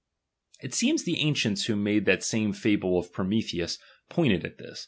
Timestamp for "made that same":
1.77-2.53